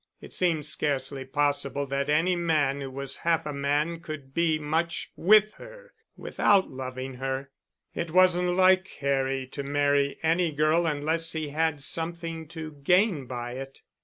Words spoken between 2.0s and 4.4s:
any man who was half a man could